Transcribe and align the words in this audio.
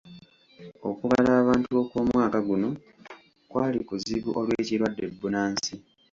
Okubala 0.89 1.31
abantu 1.41 1.69
okw'omwaka 1.81 2.39
guno 2.47 2.69
kwali 3.49 3.79
kuzibu 3.87 4.29
olw'ekirwadde 4.39 5.05
bbunansi. 5.11 5.73